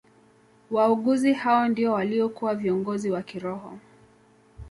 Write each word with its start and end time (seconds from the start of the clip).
Waaguzi 0.71 1.33
hao 1.33 1.67
ndio 1.67 1.91
waliokuwa 1.93 2.55
viongozi 2.55 3.11
wa 3.11 3.21
kiroho 3.21 3.77